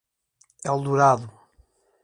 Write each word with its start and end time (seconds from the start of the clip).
Eldorado 0.71 1.29